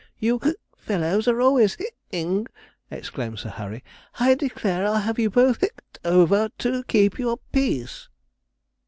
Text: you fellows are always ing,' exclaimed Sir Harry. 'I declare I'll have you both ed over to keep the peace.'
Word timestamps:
you 0.17 0.39
fellows 0.77 1.27
are 1.27 1.39
always 1.39 1.77
ing,' 2.11 2.47
exclaimed 2.89 3.37
Sir 3.37 3.49
Harry. 3.49 3.83
'I 4.19 4.33
declare 4.33 4.83
I'll 4.83 4.95
have 4.95 5.19
you 5.19 5.29
both 5.29 5.61
ed 5.63 5.69
over 6.03 6.49
to 6.57 6.83
keep 6.85 7.17
the 7.17 7.37
peace.' 7.51 8.09